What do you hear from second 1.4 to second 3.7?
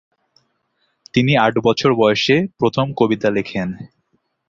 আট বছর বয়েসে প্রথম কবিতা লেখেন।